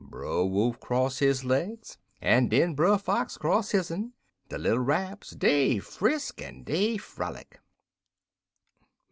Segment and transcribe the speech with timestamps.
[0.03, 4.13] Brer Wolf cross his legs, en den Brer Fox cross his'n.
[4.49, 7.59] De little Rabs, dey frisk en dey frolic.